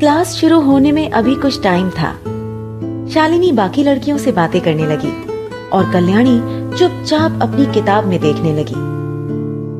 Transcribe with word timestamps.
Class 0.00 0.32
शुरू 0.34 0.60
होने 0.60 0.90
में 0.92 1.10
अभी 1.10 1.34
कुछ 1.34 1.62
टाइम 1.62 1.88
था। 1.90 2.10
शालिनी 3.10 3.50
बाकी 3.52 3.84
लड़कियों 3.84 4.18
से 4.18 4.32
बातें 4.32 4.60
करने 4.60 4.86
लगी 4.86 5.10
और 5.68 5.90
कल्याणी 5.92 6.38
चुपचाप 6.78 7.38
अपनी 7.42 7.66
किताब 7.66 8.06
में 8.06 8.18
देखने 8.20 8.52
लगी। 8.52 8.74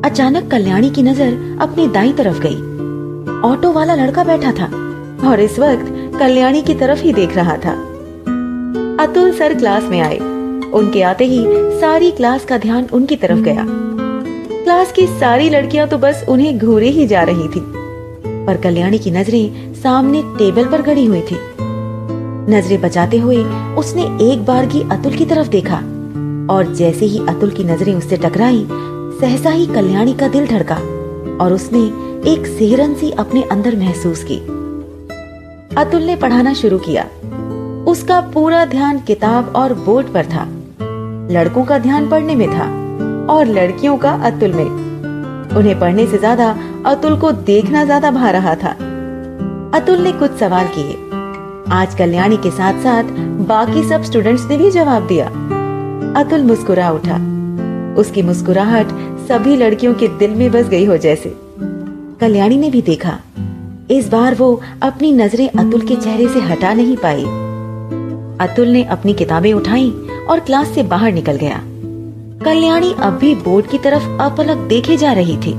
अचानक 0.09 0.51
कल्याणी 0.51 0.89
की 0.89 1.03
नज़र 1.03 1.57
अपनी 1.61 1.87
दाई 1.87 2.13
तरफ़ 2.13 2.39
गई। 2.39 2.57
ऑटो 3.51 3.71
वाला 3.71 3.95
लड़का 3.95 4.23
बैठा 4.23 4.51
था 4.51 4.65
और 5.29 5.39
इस 5.39 5.59
वक्त 5.59 6.19
कल्याणी 6.19 6.61
की 6.61 6.75
तरफ़ 6.75 7.03
ही 7.03 7.13
देख 7.13 7.35
रहा 7.35 7.57
था। 7.57 7.73
अतुल 9.03 9.31
सर 9.31 9.53
क्लास 9.53 9.83
में 9.83 9.99
आए। 10.01 10.17
उनके 10.71 11.01
आते 11.01 11.25
ही 11.25 11.43
सारी 11.79 12.11
क्लास 12.11 12.45
का 12.45 12.57
ध्यान 12.57 12.87
उनकी 12.93 13.15
तरफ़ 13.15 13.39
गया। 13.39 13.65
क्लास 13.67 14.91
की 14.91 15.07
सारी 15.07 15.49
लड़कियाँ 15.49 15.87
तो 15.87 15.97
बस 15.97 16.25
उन्हें 16.29 16.57
घूरे 16.59 16.89
ही 16.89 17.07
जा 17.07 17.23
रही 17.23 17.47
थी। 17.47 17.78
पर 18.49 18.57
कल्याणी 18.57 18.97
की 18.97 19.11
नज़रें 19.11 19.73
सामने 19.75 20.21
टेबल 20.37 20.67
पर 20.67 20.81
गड़ी 20.81 21.05
हुई 21.05 21.21
थी। 21.21 21.37
नज़रें 22.49 22.79
बचाते 22.81 23.17
हुए 23.17 23.43
उसने 23.77 24.03
एक 24.23 24.45
बार 24.45 24.65
की 24.65 24.81
अतुल 24.91 25.15
की 25.15 25.25
तरफ़ 25.25 25.49
देखा 25.49 25.77
और 26.53 26.73
जैसे 26.75 27.05
ही 27.05 27.19
अतुल 27.29 27.51
की 27.51 27.63
नज़रें 27.63 27.93
उससे 27.93 28.17
टकराई, 28.17 28.65
सहसा 29.19 29.49
ही 29.49 29.65
कल्याणी 29.65 30.13
का 30.13 30.27
दिल 30.27 30.47
धड़का 30.47 30.75
और 31.43 31.53
उसने 31.53 31.79
एक 32.31 32.47
सिहरन 32.47 32.93
सी 32.93 33.11
अपने 33.19 33.43
अंदर 33.51 33.75
महसूस 33.75 34.23
की। 34.23 34.37
अतुल 35.75 36.03
ने 36.03 36.15
पढ़ाना 36.15 36.53
शुरू 36.53 36.77
किया। 36.79 37.03
उसका 37.87 38.19
पूरा 38.33 38.65
ध्यान 38.65 38.99
किताब 39.01 39.53
और 39.55 39.73
बोर्ड 39.85 40.07
पर 40.07 40.25
था। 40.25 40.47
लड़कों 41.31 41.63
का 41.65 41.77
ध्यान 41.79 42.09
पढ़ने 42.09 42.35
में 42.35 42.47
था 42.47 42.67
और 43.33 43.45
लड़कियों 43.47 43.97
का 43.97 44.11
अतुल 44.25 44.53
में। 44.53 44.65
उन्हें 45.57 45.79
पढ़ने 45.79 46.05
से 46.07 46.17
ज़्यादा 46.17 46.55
अतुल 46.85 47.15
को 47.19 47.31
देखना 47.31 47.83
ज़्यादा 47.83 48.11
भा 48.11 48.29
रहा 48.31 48.53
था। 48.55 48.69
अतुल 49.73 49.97
ने 49.97 50.11
कुछ 50.11 50.31
सवाल 50.31 50.67
किए। 50.67 50.93
आज 51.71 51.95
कल्याणी 51.95 52.37
के 52.37 52.51
साथ 52.51 52.81
साथ 52.83 53.03
बाकी 53.47 53.83
सब 53.83 54.03
स्टूडेंट्स 54.03 54.45
ने 54.45 54.57
भी 54.57 54.69
जवाब 54.71 55.07
दिया। 55.07 55.25
अतुल 56.19 56.43
मुस्कुरा 56.43 56.89
उठा। 56.91 57.15
उसकी 57.95 58.21
मुस्कुराहट 58.21 58.87
सभी 59.27 59.55
लड़कियों 59.55 59.93
के 59.93 60.07
दिल 60.07 60.31
में 60.31 60.51
बस 60.51 60.69
गई 60.69 60.85
हो 60.85 60.97
जैसे। 60.97 61.35
कल्याणी 62.21 62.57
ने 62.57 62.69
भी 62.69 62.81
देखा। 62.81 63.17
इस 63.91 64.09
बार 64.09 64.35
वो 64.35 64.61
अपनी 64.81 65.11
नज़रें 65.11 65.47
अतुल 65.49 65.81
के 65.81 65.95
चेहरे 65.95 66.27
से 66.27 66.39
हटा 66.39 66.73
नहीं 66.73 66.97
पाई। 66.97 67.23
अतुल 68.47 68.67
ने 68.67 68.83
अपनी 68.83 69.13
किताबें 69.13 69.53
उठाई 69.53 69.89
और 70.29 70.39
क्लास 70.39 70.67
से 70.67 70.83
बाहर 70.83 71.11
निकल 71.11 71.35
गया। 71.35 71.61
कल्याणी 72.45 72.93
अब 72.93 73.13
भी 73.13 73.35
बोर्ड 73.35 73.67
की 73.67 73.77
तरफ़ 73.77 74.09
अपलक 74.21 74.57
देखे 74.57 74.97
जा 74.97 75.13
रही 75.13 75.37
थी। 75.37 75.53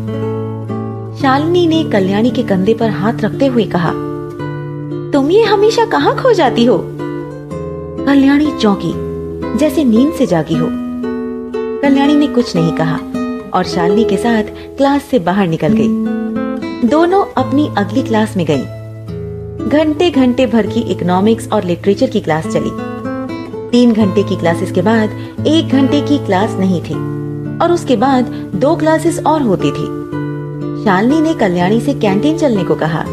शालिनी 1.22 1.66
ने 1.66 1.82
कल्याणी 1.84 2.30
के 2.30 2.42
कंधे 2.42 2.74
पर 2.74 2.90
हाथ 2.90 3.20
रखते 3.20 3.46
हुए 3.46 3.64
कहा, 3.64 3.90
तुम 5.12 5.30
ये 5.30 5.42
हमेशा 5.44 5.84
कहाँ 5.84 6.14
खो 6.16 6.32
जाती 6.32 6.64
हो? 6.64 6.78
कल्याणी 8.06 8.50
चौंकी, 8.60 8.92
जैसे 9.58 9.84
नींद 9.84 10.12
से 10.12 10.26
जागी 10.26 10.54
हो। 10.54 10.68
कल्याणी 11.82 12.14
ने 12.14 12.26
कुछ 12.26 12.56
नहीं 12.56 12.72
कहा 12.72 12.96
और 13.54 13.64
शालिनी 13.64 14.04
के 14.04 14.16
साथ 14.16 14.42
क्लास 14.76 15.02
से 15.02 15.18
बाहर 15.18 15.48
निकल 15.48 15.76
गई। 15.76 16.88
दोनों 16.88 17.24
अपनी 17.36 17.68
अगली 17.78 18.02
क्लास 18.02 18.36
में 18.36 18.46
गईं। 18.46 19.68
घंटे 19.68 20.10
घंटे 20.10 20.46
भर 20.46 20.66
की 20.66 20.80
इकोनॉमिक्स 20.80 21.52
और 21.52 21.64
लिटरेचर 21.64 22.10
की 22.10 22.20
क्लास 22.20 22.46
चली। 22.46 22.72
तीन 23.70 23.92
घंटे 23.92 24.22
की 24.22 24.36
क्लासेस 24.36 24.72
के 24.72 24.82
बाद 24.82 25.46
एक 25.46 25.68
घंटे 25.68 26.00
की 26.00 26.18
क्लास 26.18 26.56
नहीं 26.60 26.82
थी 26.82 26.94
और 27.58 27.72
उसके 27.72 27.96
बाद 27.96 28.34
दो 28.54 28.76
क्लासेस 28.76 29.22
और 29.26 29.42
होती 29.42 29.70
थी। 29.70 30.00
शालिनी 30.84 31.20
ने 31.20 31.34
कल्याणी 31.34 31.80
से 31.80 31.94
कैंटीन 31.94 32.38
चलने 32.38 32.64
को 32.64 32.74
कहा। 32.74 33.04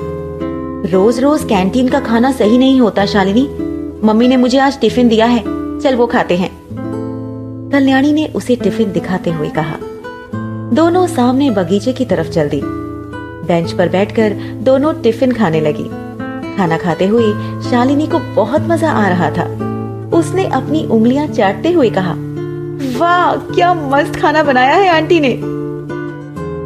रोज 0.91 1.19
रोज 1.19 1.43
कैंटीन 1.43 1.89
का 1.89 1.99
खाना 1.99 2.31
सही 2.31 2.57
नहीं 2.57 2.81
होता, 2.81 3.05
शालिनी। 3.05 3.47
मम्मी 4.03 4.27
ने 4.27 4.37
मुझे 4.37 4.59
आज 4.59 4.79
टिफ़िन 4.79 5.07
दिया 5.07 5.25
है। 5.25 5.39
चल, 5.79 5.95
वो 5.95 6.07
खाते 6.07 6.37
हैं। 6.37 6.49
कल्याणी 7.71 8.13
ने 8.13 8.25
उसे 8.35 8.55
टिफ़िन 8.55 8.91
दिखाते 8.91 9.29
हुए 9.29 9.49
कहा। 9.49 9.77
दोनों 10.73 11.07
सामने 11.07 11.49
बगीचे 11.49 11.93
की 11.93 12.05
तरफ़ 12.05 12.29
चल 12.29 12.49
दी 12.49 12.61
बेंच 12.63 13.71
पर 13.71 13.89
बैठकर 13.89 14.33
दोनों 14.63 14.93
टिफ़िन 14.93 15.31
खाने 15.31 15.61
लगी। 15.61 15.83
खाना 16.57 16.77
खाते 16.77 17.07
हुए 17.07 17.31
शालिनी 17.69 18.07
को 18.07 18.19
बहुत 18.19 18.61
मज़ा 18.61 18.91
आ 18.91 19.07
रहा 19.07 19.29
था। 19.29 19.43
उसने 20.17 20.45
अपनी 20.45 20.85
उंगलियाँ 20.85 21.27
चाटते 21.27 21.71
हुए 21.71 21.89
कहा, 21.89 22.15
वाह, 22.99 23.35
क्या 23.35 23.73
मस्त 23.73 24.15
खाना 24.15 24.43
बनाया 24.43 24.75
है 24.75 24.89
आंटी 24.89 25.19
ने! 25.19 25.57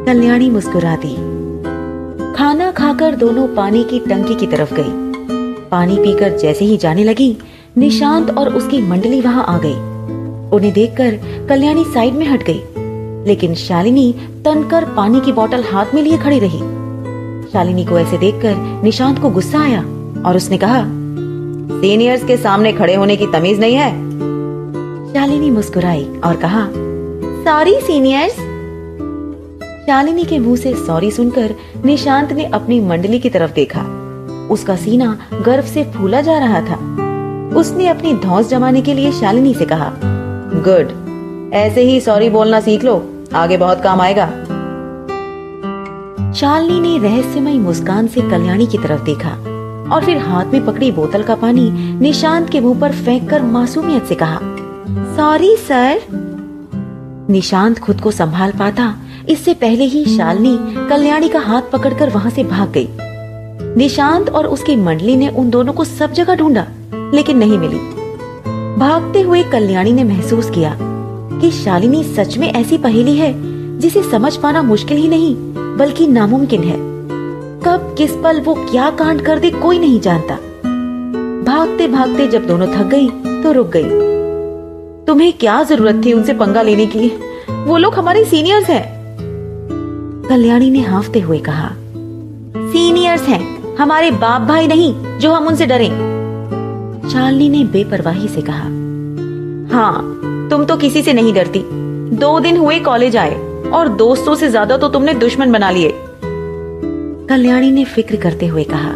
कल्याणी 0.05 0.49
मुस्कुरा 0.49 0.95
दी 0.95 1.15
खाना 2.33 2.71
खाकर 2.71 3.15
दोनों 3.15 3.47
पानी 3.47 3.83
की 3.83 3.99
टंकी 3.99 4.35
की 4.35 4.47
तरफ़ 4.47 4.73
गई। 4.73 4.89
पानी 5.71 5.95
पीकर 5.95 6.37
जैसे 6.37 6.65
ही 6.65 6.77
जाने 6.77 7.03
लगी, 7.03 7.37
निशांत 7.77 8.37
और 8.37 8.55
उसकी 8.55 8.81
मंडली 8.81 9.21
वहाँ 9.21 9.45
आ 9.47 9.57
गई। 9.57 9.73
उन्हें 10.57 10.73
देखकर 10.73 11.19
कल्याणी 11.49 11.83
साइड 11.83 12.13
में 12.13 12.25
हट 12.27 12.43
गई। 12.43 12.63
लेकिन 13.27 13.55
शालिनी 13.55 14.15
तनकर 14.45 14.85
पानी 14.85 15.21
की 15.21 15.31
बोतल 15.31 15.63
हाथ 15.63 15.85
में 15.95 16.01
लिए 16.01 16.17
खड़ी 16.17 16.39
रही। 16.39 16.59
शालिनी 17.53 17.85
को 17.85 17.99
ऐसे 17.99 18.17
देखकर 18.17 18.83
निशांत 18.83 19.19
को 19.19 19.29
गुस्सा 19.29 19.59
आया 19.59 19.81
और 20.25 20.35
उसने 20.35 20.57
कहा 20.57 20.83
सीनियर्स 21.81 22.23
के 22.23 22.37
सामने 22.37 22.73
खड़े 22.73 22.95
होने 22.95 23.15
की 23.15 23.27
तमीज 23.27 23.59
नहीं 23.59 23.75
है? 23.75 23.91
शालिनी 25.13 25.51
मुस्कुराई 25.51 26.03
और 26.23 26.35
कहा 26.35 26.67
सॉरी 27.43 27.79
सीनियर्स 27.81 28.50
शालिनी 29.87 30.23
के 30.23 30.37
मुँह 30.39 30.55
से 30.55 30.73
सॉरी 30.75 31.11
सुनकर 31.11 31.55
निशांत 31.85 32.31
ने 32.31 32.45
अपनी 32.45 32.79
मंडली 32.79 33.19
की 33.19 33.29
तरफ़ 33.29 33.53
देखा। 33.53 33.81
उसका 34.51 34.75
सीना 34.75 35.17
गर्व 35.45 35.65
से 35.65 35.83
फूला 35.83 36.21
जा 36.21 36.37
रहा 36.37 36.61
था। 36.61 36.75
उसने 37.55 37.87
अपनी 37.87 38.13
धौस 38.13 38.49
जमाने 38.49 38.81
के 38.81 38.93
लिए 38.93 39.11
शालिनी 39.11 39.53
से 39.53 39.65
कहा, 39.65 39.91
गुड, 40.65 41.53
ऐसे 41.53 41.81
ही 41.81 41.99
सॉरी 42.01 42.29
बोलना 42.29 42.59
सीख 42.59 42.83
लो, 42.83 42.95
आगे 43.33 43.57
बहुत 43.57 43.83
काम 43.83 44.01
आएगा। 44.01 44.25
शालिनी 46.33 46.79
ने 46.79 46.97
रहस्यमयी 47.07 47.59
मुस्कान 47.59 48.07
से 48.07 48.21
कल्याणी 48.21 48.67
की 48.67 48.77
तरफ़ 48.77 49.03
देखा 49.03 49.31
और 49.95 50.05
फिर 50.05 50.17
हाथ 50.17 50.45
में 50.45 50.65
पकड़ी 50.65 50.91
बोतल 50.91 51.23
का 51.23 51.35
पानी 51.35 51.69
निशांत 51.99 52.49
के 52.49 52.59
मुँह 52.59 52.79
पर 52.79 52.91
फेंक 52.95 53.29
कर 53.29 53.41
मासूमियत 53.41 54.05
से 54.05 54.15
कहा, 54.15 54.39
सॉरी, 55.15 55.55
सर। 55.57 56.01
निशांत 57.29 57.79
खुद 57.79 58.01
को 58.01 58.11
संभाल 58.11 58.51
पाता 58.51 58.95
इससे 59.29 59.53
पहले 59.53 59.83
ही 59.83 60.05
शालिनी 60.17 60.57
कल्याणी 60.89 61.29
का 61.29 61.39
हाथ 61.39 61.61
पकड़कर 61.61 62.09
वहाँ 62.09 62.29
से 62.31 62.43
भाग 62.43 62.71
गई। 62.71 62.87
निशांत 63.77 64.29
और 64.29 64.47
उसकी 64.47 64.75
मंडली 64.75 65.15
ने 65.15 65.27
उन 65.29 65.49
दोनों 65.49 65.73
को 65.73 65.83
सब 65.83 66.11
जगह 66.11 66.35
ढूंढा, 66.35 66.67
लेकिन 67.13 67.37
नहीं 67.37 67.57
मिली। 67.57 67.77
भागते 68.79 69.21
हुए 69.21 69.43
कल्याणी 69.43 69.93
ने 69.93 70.03
महसूस 70.03 70.49
किया 70.49 70.77
कि 70.81 71.51
शालिनी 71.51 72.03
सच 72.03 72.37
में 72.37 72.51
ऐसी 72.53 72.77
पहेली 72.77 73.15
है, 73.17 73.33
जिसे 73.79 74.03
समझ 74.03 74.35
पाना 74.37 74.61
मुश्किल 74.61 74.97
ही 74.97 75.07
नहीं, 75.07 75.35
बल्कि 75.77 76.07
नामुमकिन 76.07 76.63
है। 76.63 76.75
कब, 77.65 77.95
किस 77.97 78.11
पल, 78.11 78.41
वो 78.41 78.53
क्या 78.71 78.89
कांड 78.89 79.21
कर 79.21 79.39
दे 79.39 79.49
कोई 79.49 79.79
नहीं 79.79 79.99
जानता। 79.99 80.35
भागते 81.45 81.87
भागते 81.87 82.27
जब 82.27 82.47
दोनों 82.47 82.67
थक 82.67 82.85
गई 82.85 83.09
तो 83.43 83.51
रुक 83.51 83.67
गई। 83.67 84.09
तुम्हें 85.05 85.33
क्या 85.33 85.63
ज़रूरत 85.63 86.01
थी 86.05 86.13
उनसे 86.13 86.33
पंगा 86.33 86.61
लेने 86.61 86.85
की 86.85 87.07
वो 87.65 87.77
लोग 87.77 87.95
हमारे 87.95 88.25
सीनियर्स 88.25 88.69
हैं। 88.69 89.00
कल्याणी 90.31 90.69
ने 90.69 90.81
हाफते 90.81 91.19
हुए 91.19 91.37
कहा, 91.39 91.69
सीनियर्स 92.71 93.21
हैं, 93.21 93.75
हमारे 93.77 94.11
बाप 94.11 94.41
भाई 94.41 94.67
नहीं, 94.67 94.93
जो 95.19 95.31
हम 95.33 95.47
उनसे 95.47 95.65
डरें। 95.65 95.89
शालिनी 97.09 97.49
ने 97.49 97.63
बेपरवाही 97.71 98.27
से 98.27 98.41
कहा 98.41 98.69
हाँ 99.71 100.47
तुम 100.51 100.63
तो 100.65 100.77
किसी 100.77 101.01
से 101.01 101.13
नहीं 101.13 101.33
डरती। 101.33 101.63
दो 102.15 102.39
दिन 102.39 102.57
हुए 102.57 102.79
कॉलेज 102.79 103.17
आए, 103.17 103.33
और 103.71 103.87
दोस्तों 103.97 104.35
से 104.35 104.49
ज़्यादा 104.49 104.77
तो 104.77 104.89
तुमने 104.89 105.13
दुश्मन 105.15 105.51
बना 105.51 105.71
लिए। 105.71 105.91
कल्याणी 107.27 107.71
ने 107.71 107.83
फ़िक्र 107.85 108.21
करते 108.21 108.47
हुए 108.47 108.63
कहा, 108.63 108.93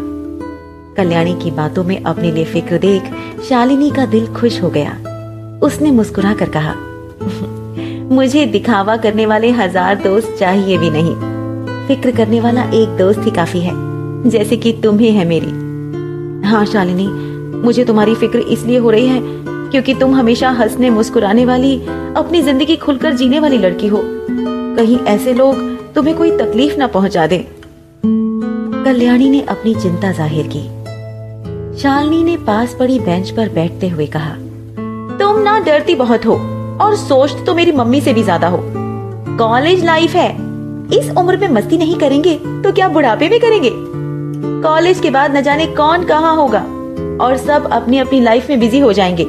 कल्याणी 0.97 1.35
की 1.43 1.51
बातों 1.53 1.83
में 1.83 2.01
अपने 2.03 2.31
लिए 2.31 2.45
फ़िक्र 2.45 2.77
देख 2.79 3.11
शालिनी 3.49 3.89
का 3.91 4.05
दिल 4.07 4.33
खुश 4.33 4.61
हो 4.63 4.69
गया। 4.69 4.97
उसने 5.63 5.91
मुस्कुरा 5.91 6.33
कर 6.33 6.49
कहा, 6.51 6.75
मुझे 8.07 8.45
दिखावा 8.45 8.95
करने 8.97 9.25
वाले 9.25 9.49
हज़ार 9.51 9.95
दोस्त 9.97 10.35
चाहिए 10.39 10.77
भी 10.77 10.89
नहीं। 10.89 11.13
फ़िक्र 11.87 12.11
करने 12.11 12.39
वाला 12.39 12.63
एक 12.73 12.97
दोस्त 12.97 13.25
ही 13.25 13.31
काफ़ी 13.31 13.59
है, 13.61 13.73
जैसे 14.29 14.57
कि 14.57 14.71
तुम 14.83 14.99
ही 14.99 15.11
है 15.11 15.25
मेरी। 15.25 15.51
हाँ 16.45 16.65
शालिनी, 16.65 17.07
मुझे 17.57 17.83
तुम्हारी 17.85 18.15
फ़िक्र 18.15 18.39
इसलिए 18.39 18.77
हो 18.77 18.89
रही 18.89 19.07
है 19.07 19.19
क्योंकि 19.71 19.93
तुम 19.93 20.13
हमेशा 20.15 20.49
हंसने, 20.51 20.89
मुस्कुराने 20.89 21.45
वाली, 21.45 21.75
अपनी 22.17 22.41
ज़िंदगी 22.41 22.75
खुलकर 22.77 23.13
जीने 23.13 23.39
वाली 23.39 23.57
लड़की 23.57 23.87
हो। 23.87 24.01
कहीं 24.77 24.97
ऐसे 25.07 25.33
लोग 25.33 25.55
तुम्हें 25.95 26.15
कोई 26.17 26.31
तकलीफ़ 26.37 26.77
ना 26.77 26.87
पहुँचा 26.87 27.25
दे। 27.27 27.37
कल्याणी 28.03 29.29
ने 29.29 29.41
अपनी 29.41 29.73
चिंता 29.75 30.11
ज़ाहिर 30.11 30.47
की। 30.47 30.63
शालिनी 31.79 32.23
ने 32.23 32.35
पास 32.39 32.75
पड़ी 32.79 32.99
बेंच 33.01 33.29
पर 33.29 33.49
बैठते 33.49 33.87
हुए 33.89 34.05
कहा, 34.07 34.33
तुम 35.19 35.41
ना 35.41 35.57
डरती 35.59 35.95
बहुत 35.95 36.25
हो 36.25 36.35
और 36.81 36.95
सोच 36.97 37.45
तो 37.45 37.55
मेरी 37.55 37.71
मम्मी 37.73 38.01
से 38.01 38.13
भी 38.13 38.23
ज़्यादा 38.23 38.47
हो। 38.47 38.59
कॉलेज 39.37 39.83
लाइफ 39.85 40.15
है 40.15 40.29
इस 40.93 41.09
उम्र 41.17 41.37
में 41.37 41.47
मस्ती 41.49 41.77
नहीं 41.77 41.95
करेंगे 41.95 42.35
तो 42.63 42.71
क्या 42.71 42.87
बुढ़ापे 42.89 43.29
में 43.29 43.39
करेंगे? 43.39 43.71
कॉलेज 44.63 44.99
के 44.99 45.09
बाद 45.09 45.35
न 45.37 45.41
जाने 45.41 45.65
कौन 45.67 46.03
कहाँ 46.03 46.35
होगा, 46.35 46.59
और 47.21 47.37
सब 47.37 47.69
अपनी 47.71 47.97
अपनी 47.97 48.19
लाइफ 48.19 48.49
में 48.49 48.59
बिज़ी 48.59 48.79
हो 48.79 48.93
जाएँगे। 48.93 49.27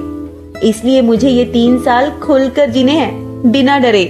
इसलिए 0.68 1.00
मुझे 1.02 1.28
ये 1.28 1.44
तीन 1.44 1.78
साल 1.82 2.10
खुलकर 2.22 2.70
जीने 2.70 2.92
हैं, 2.92 3.50
बिना 3.52 3.78
डरे। 3.78 4.04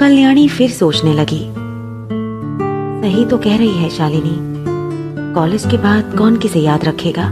कल्याणी 0.00 0.48
फिर 0.48 0.70
सोचने 0.70 1.14
लगी। 1.14 1.40
सही 3.02 3.24
तो 3.24 3.38
कह 3.38 3.56
रही 3.56 3.74
है 3.74 3.88
शालिनी, 3.90 4.36
कॉलेज 5.34 5.66
के 5.66 5.76
बाद 5.78 6.14
कौन 6.18 6.36
किसे 6.36 6.60
याद 6.60 6.84
रखेगा? 6.84 7.30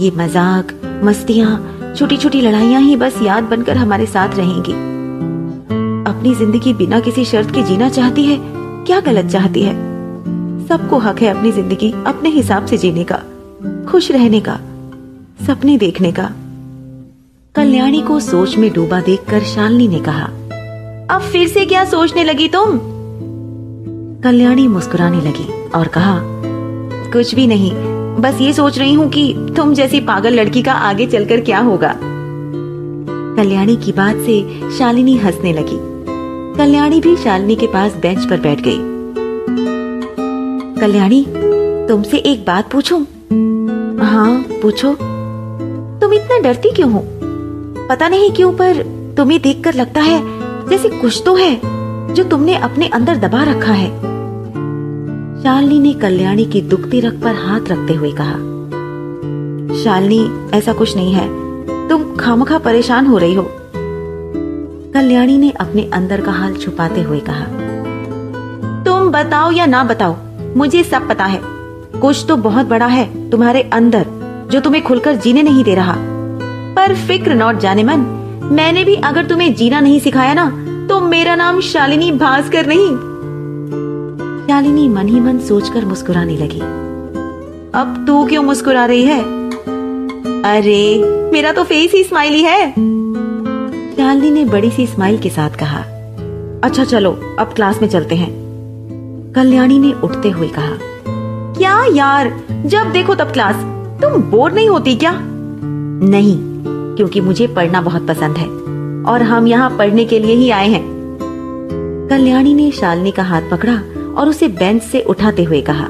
ये 0.00 0.10
मज़ाक, 0.16 0.72
मस्तियाँ 1.04 1.94
छोटी 1.96 2.16
छोटी 2.16 2.40
लड़ाइयाँ 2.40 2.80
ही 2.80 2.96
बस 2.96 3.20
याद 3.22 3.44
बनकर 3.44 3.76
हमारे 3.76 4.06
साथ 4.06 4.36
रहेंगी। 4.36 4.72
अपनी 6.06 6.34
ज़िंदगी 6.34 6.72
बिना 6.74 7.00
किसी 7.00 7.24
शर्त 7.24 7.50
के 7.50 7.62
जीना 7.62 7.88
चाहती 7.88 8.24
है? 8.24 8.38
क्या 8.86 9.00
गलत 9.00 9.26
चाहती 9.26 9.62
है? 9.62 9.74
सबको 10.68 10.98
हक 10.98 11.20
है 11.22 11.28
अपनी 11.28 11.52
ज़िंदगी 11.52 11.90
अपने 12.06 12.28
हिसाब 12.28 12.66
से 12.66 12.78
जीने 12.78 13.04
का, 13.04 13.16
खुश 13.90 14.10
रहने 14.10 14.40
का, 14.40 14.54
सपने 15.46 15.76
देखने 15.78 16.12
का। 16.12 16.30
कल्याणी 17.54 18.00
को 18.02 18.20
सोच 18.20 18.56
में 18.56 18.72
डूबा 18.72 19.00
देखकर 19.00 19.42
शालिनी 19.44 19.88
ने 19.88 20.00
कहा, 20.00 20.24
अब 21.14 21.22
फिर 21.32 21.48
से 21.48 21.64
क्या 21.66 21.84
सोचने 21.84 22.24
लगी 22.24 22.48
तुम? 22.48 22.78
कल्याणी 24.22 24.68
मुस्कुराने 24.68 25.20
लगी 25.20 25.62
और 25.70 25.88
कहा, 25.88 26.18
कुछ 27.12 27.34
भी 27.34 27.46
नहीं, 27.46 27.72
बस 28.22 28.40
ये 28.40 28.52
सोच 28.52 28.78
रही 28.78 28.94
हूँ 28.94 29.08
कि 29.08 29.34
तुम 29.56 29.74
जैसी 29.74 30.00
पागल 30.00 30.34
लड़की 30.34 30.62
का 30.62 30.72
आगे 30.72 31.06
चलकर 31.06 31.40
क्या 31.40 31.58
होगा? 31.58 31.94
कल्याणी 33.36 33.76
की 33.76 33.92
बात 33.92 34.16
से 34.16 34.70
शालिनी 34.78 35.16
हंसने 35.16 35.52
लगी। 35.52 35.93
कल्याणी 36.56 37.00
भी 37.00 37.16
शालिनी 37.16 37.54
के 37.56 37.66
पास 37.66 37.94
बेंच 37.96 38.24
पर 38.24 38.40
बैठ 38.40 38.60
गई। 38.60 38.78
कल्याणी, 40.80 41.24
तुमसे 41.88 42.16
एक 42.16 42.44
बात 42.46 42.70
पूछूँ? 42.72 43.00
हाँ 44.02 44.44
पूछो। 44.62 44.92
तुम 46.00 46.12
इतना 46.12 46.38
डरती 46.38 46.70
क्यों 46.70 46.90
हो? 46.92 47.02
पता 47.88 48.08
नहीं 48.08 48.30
क्यों, 48.30 48.52
पर 48.52 48.82
तुम्हें 49.16 49.40
देखकर 49.42 49.74
लगता 49.74 50.00
है 50.00 50.22
जैसे 50.68 50.88
कुछ 50.90 51.22
तो 51.26 51.34
है 51.34 51.54
जो 52.14 52.24
तुमने 52.24 52.54
अपने 52.58 52.88
अंदर 52.88 53.16
दबा 53.18 53.42
रखा 53.42 53.72
है। 53.72 53.88
शालिनी 55.42 55.78
ने 55.78 55.92
कल्याणी 55.92 56.44
की 56.44 56.60
दुखती 56.62 57.00
रख 57.00 57.14
पर 57.14 57.34
हाथ 57.34 57.68
रखते 57.68 57.94
हुए 57.94 58.12
कहा, 58.12 58.38
शालिनी, 59.82 60.50
ऐसा 60.56 60.72
कुछ 60.72 60.96
नहीं 60.96 61.12
है। 61.12 61.28
तुम 61.88 62.16
खामखा 62.16 62.58
परेशान 62.58 63.06
हो 63.06 63.18
रही 63.18 63.34
हो। 63.34 63.50
कल्याणी 64.94 65.36
ने 65.38 65.50
अपने 65.50 65.82
अंदर 65.94 66.20
का 66.20 66.32
हाल 66.32 66.54
छुपाते 66.54 67.02
हुए 67.02 67.20
कहा, 67.20 67.44
तुम 68.84 69.10
बताओ 69.10 69.50
या 69.52 69.66
ना 69.66 69.82
बताओ, 69.84 70.16
मुझे 70.56 70.82
सब 70.82 71.08
पता 71.08 71.24
है। 71.24 71.40
कुछ 72.00 72.24
तो 72.28 72.36
बहुत 72.36 72.66
बड़ा 72.66 72.86
है 72.86 73.30
तुम्हारे 73.30 73.62
अंदर, 73.72 74.06
जो 74.50 74.60
तुम्हें 74.60 74.82
खुलकर 74.84 75.16
जीने 75.16 75.42
नहीं 75.42 75.64
दे 75.64 75.74
रहा। 75.74 75.94
पर 76.76 76.94
फ़िक्र 76.96 77.34
नॉट 77.34 77.58
जाने 77.58 77.84
मन, 77.84 78.00
मैंने 78.52 78.84
भी 78.84 78.94
अगर 79.04 79.26
तुम्हें 79.26 79.54
जीना 79.54 79.80
नहीं 79.80 80.00
सिखाया 80.00 80.34
ना 80.34 80.48
तो 80.88 81.00
मेरा 81.00 81.34
नाम 81.34 81.60
शालिनी 81.60 82.12
भास्कर 82.12 82.66
नहीं 82.66 82.88
शालिनी 84.48 84.88
मन 84.88 85.08
ही 85.08 85.20
मन 85.20 85.38
सोचकर 85.38 85.84
मुस्कुराने 85.84 86.36
लगी। 86.36 86.60
अब 87.74 88.04
तू 88.06 88.26
क्यों 88.26 88.42
मुस्कुरा 88.42 88.84
रही 88.84 89.04
है? 89.04 89.20
अरे, 90.44 90.82
मेरा 91.32 91.52
तो 91.52 91.64
फेस 91.64 91.92
ही 91.92 92.04
स्माइली 92.04 92.42
है। 92.42 93.03
शालिनी 93.96 94.30
ने 94.30 94.44
बड़ी 94.44 94.70
सी 94.70 94.86
स्माइल 94.86 95.18
के 95.18 95.30
साथ 95.30 95.50
कहा 95.50 95.78
अच्छा 96.64 96.84
चलो, 96.84 97.10
अब 97.38 97.52
क्लास 97.54 97.82
में 97.82 97.88
चलते 97.88 98.14
हैं। 98.14 99.32
कल्याणी 99.34 99.78
ने 99.78 99.92
उठते 99.92 100.30
हुए 100.30 100.48
कहा, 100.48 100.78
क्या 101.58 101.84
यार, 101.94 102.42
जब 102.50 102.90
देखो 102.92 103.14
तब 103.14 103.32
क्लास, 103.32 103.56
तुम 104.02 104.22
बोर 104.22 104.52
नहीं 104.52 104.68
होती 104.68 104.96
क्या? 104.96 105.12
नहीं, 105.20 106.38
क्योंकि 106.96 107.20
मुझे 107.20 107.46
पढ़ना 107.46 107.80
बहुत 107.80 108.08
पसंद 108.08 108.36
है, 108.36 108.46
और 109.12 109.22
हम 109.22 109.46
यहाँ 109.46 109.70
पढ़ने 109.78 110.04
के 110.04 110.18
लिए 110.18 110.34
ही 110.34 110.50
आए 110.50 110.68
हैं। 110.68 110.82
कल्याणी 112.10 112.54
ने 112.54 112.70
शालिनी 112.70 113.10
का 113.10 113.22
हाथ 113.22 113.42
पकड़ा 113.50 113.76
और 114.14 114.28
उसे 114.28 114.48
बेंच 114.48 114.82
से 114.82 115.00
उठाते 115.00 115.44
हुए 115.44 115.60
कहा। 115.60 115.86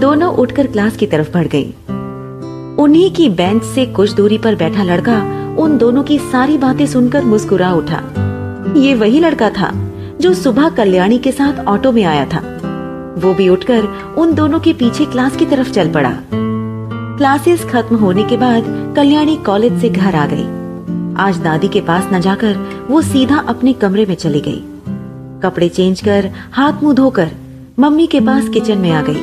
दोनों 0.00 0.34
उठकर 0.34 0.66
क्लास 0.66 0.96
की 0.96 1.06
तरफ़ 1.06 1.32
बढ़ 1.34 1.46
गई। 1.46 1.74
उन्हीं 2.82 3.10
की 3.10 3.28
बेंच 3.28 3.62
से 3.64 3.86
कुछ 3.86 4.12
दूरी 4.12 4.38
पर 4.38 4.54
बैठा 4.54 4.82
लड़का 4.82 5.41
उन 5.58 5.76
दोनों 5.78 6.02
की 6.02 6.18
सारी 6.18 6.58
बातें 6.58 6.86
सुनकर 6.86 7.24
मुस्कुरा 7.24 7.72
उठा। 7.72 8.02
ये 8.76 8.94
वही 8.94 9.20
लड़का 9.20 9.50
था 9.50 9.72
जो 10.20 10.34
सुबह 10.34 10.68
कल्याणी 10.68 11.18
के 11.18 11.32
साथ 11.32 11.64
ऑटो 11.64 11.92
में 11.92 12.04
आया 12.04 12.24
था। 12.24 12.40
वो 13.18 13.34
भी 13.34 13.48
उठकर 13.48 13.84
उन 14.18 14.34
दोनों 14.34 14.60
के 14.60 14.72
पीछे 14.72 15.04
क्लास 15.04 15.36
की 15.36 15.46
तरफ़ 15.46 15.70
चल 15.70 15.90
पड़ा। 15.90 16.12
क्लासेस 16.32 17.64
खत्म 17.64 17.96
होने 17.96 18.24
के 18.24 18.36
बाद 18.36 18.92
कल्याणी 18.96 19.36
कॉलेज 19.36 19.80
से 19.80 19.88
घर 19.88 20.14
आ 20.14 20.26
गई। 20.26 20.44
आज 21.16 21.38
दादी 21.38 21.68
के 21.68 21.80
पास 21.80 22.08
न 22.12 22.20
जाकर 22.20 22.86
वो 22.90 23.02
सीधा 23.02 23.38
अपने 23.38 23.72
कमरे 23.72 24.06
में 24.06 24.14
चली 24.14 24.40
गई। 24.40 24.62
कपड़े 25.42 25.68
चेंज 25.68 26.00
कर 26.00 26.30
हाथ 26.52 26.82
मुँह 26.82 26.94
धोकर 26.94 27.30
मम्मी 27.78 28.06
के 28.06 28.20
पास 28.20 28.48
किचन 28.48 28.78
में 28.78 28.90
आ 28.90 29.02
गई। 29.02 29.22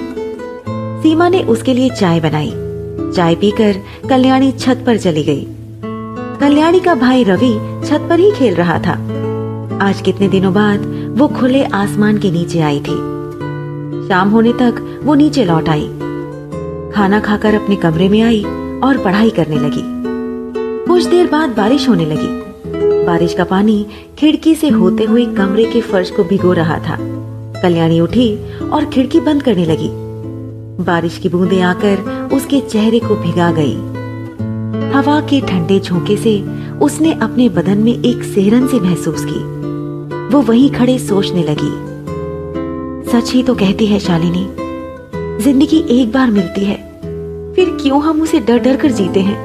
सीमा 1.03 1.29
ने 1.29 1.43
उसके 1.43 1.73
लिए 1.73 1.89
चाय 1.89 2.19
बनाई। 2.19 2.53
चाय 3.15 3.35
पीकर 3.35 3.75
कल्याणी 4.09 4.51
छत 4.51 4.83
पर 4.87 4.97
चली 4.97 5.23
गई। 5.23 5.47
कल्याणी 6.39 6.79
का 6.79 6.93
भाई 6.95 7.23
रवि 7.23 7.53
छत 7.87 8.05
पर 8.09 8.19
ही 8.19 8.31
खेल 8.31 8.53
रहा 8.55 8.77
था। 8.79 8.91
आज 9.81 10.01
कितने 10.01 10.27
दिनों 10.27 10.53
बाद 10.53 10.85
वो 11.17 11.27
खुले 11.27 11.63
आसमान 11.63 12.17
के 12.17 12.31
नीचे 12.31 12.59
आई 12.59 12.79
थी। 12.79 12.95
शाम 14.07 14.29
होने 14.29 14.53
तक 14.53 15.01
वो 15.03 15.15
नीचे 15.15 15.45
लौट 15.45 15.69
आई। 15.69 15.87
खाना 16.95 17.19
खाकर 17.19 17.55
अपने 17.55 17.75
कमरे 17.75 18.09
में 18.09 18.21
आई 18.21 18.43
और 18.83 18.97
पढ़ाई 18.97 19.29
करने 19.29 19.55
लगी। 19.55 19.83
कुछ 20.87 21.03
देर 21.05 21.27
बाद 21.27 21.49
बारिश 21.49 21.89
होने 21.89 22.05
लगी। 22.05 23.05
बारिश 23.05 23.33
का 23.33 23.43
पानी 23.43 23.85
खिड़की 24.17 24.55
से 24.55 24.69
होते 24.69 25.03
हुए 25.03 25.25
कमरे 25.25 25.65
के 25.65 25.81
फर्श 25.81 26.11
को 26.11 26.23
भिगो 26.23 26.53
रहा 26.53 26.79
था। 26.79 26.97
कल्याणी 27.61 27.99
उठी 27.99 28.35
और 28.69 28.85
खिड़की 28.85 29.19
बंद 29.19 29.43
करने 29.43 29.65
लगी। 29.65 29.89
बारिश 30.83 31.17
की 31.17 31.29
बूंदें 31.29 31.61
आकर 31.61 32.29
उसके 32.33 32.59
चेहरे 32.59 32.99
को 32.99 33.15
भिगा 33.15 33.51
गई। 33.51 33.77
हवा 34.89 35.19
के 35.21 35.39
ठंडे 35.41 35.79
झोंके 35.79 36.15
से 36.17 36.39
उसने 36.81 37.13
अपने 37.13 37.47
बदन 37.49 37.77
में 37.77 37.91
एक 37.93 38.23
सेहरन 38.25 38.67
से 38.67 38.79
महसूस 38.79 39.25
की। 39.25 39.39
वो 40.33 40.41
वहीं 40.41 40.69
खड़े 40.71 40.97
सोचने 40.99 41.43
लगी। 41.43 41.71
सच 43.11 43.31
ही 43.33 43.43
तो 43.43 43.55
कहती 43.55 43.85
है 43.85 43.99
शालिनी, 43.99 44.45
ज़िंदगी 45.43 45.77
एक 45.91 46.11
बार 46.11 46.31
मिलती 46.31 46.65
है, 46.65 46.75
फिर 47.55 47.69
क्यों 47.81 48.01
हम 48.03 48.21
उसे 48.21 48.39
डर 48.39 48.59
डर 48.59 48.77
कर 48.77 48.91
जीते 48.91 49.19
हैं? 49.19 49.37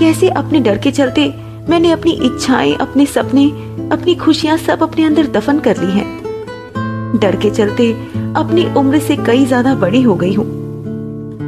कैसे 0.00 0.28
अपने 0.30 0.60
डर 0.60 0.78
के 0.78 0.90
चलते 0.90 1.28
मैंने 1.68 1.90
अपनी 1.92 2.12
इच्छाएँ, 2.12 2.74
अपने 2.74 3.06
सपने, 3.06 3.46
अपनी 3.92 4.14
खुशियाँ 4.14 4.56
सब 4.56 4.82
अपने 4.82 5.04
अंदर 5.04 5.26
दफन 5.28 5.58
कर 5.58 5.82
ली 5.84 5.90
हैं? 5.92 7.18
डर 7.20 7.36
के 7.36 7.50
चलते 7.50 7.92
अपनी 8.36 8.64
उम्र 8.74 8.98
से 8.98 9.16
कई 9.16 9.46
ज़्यादा 9.46 9.74
बड़ी 9.74 10.02
हो 10.02 10.14
गई 10.14 10.34
हूँ। 10.34 10.46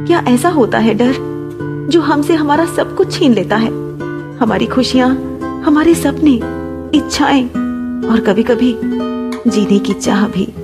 क्या 0.07 0.23
ऐसा 0.27 0.49
होता 0.49 0.77
है 0.77 0.93
डर? 0.93 1.32
जो 1.89 2.01
हमसे 2.01 2.35
हमारा 2.35 2.65
सब 2.65 2.95
कुछ 2.95 3.19
छीन 3.19 3.33
लेता 3.33 3.55
है। 3.55 3.69
हमारी 4.37 4.65
खुशियाँ, 4.65 5.09
हमारे 5.65 5.95
सपने, 5.95 6.39
इच्छाएँ 6.97 7.45
और 8.07 8.23
कभी 8.27 8.43
कभी 8.43 8.77
जीने 9.47 9.79
की 9.79 9.93
चाह 9.93 10.27
भी। 10.27 10.62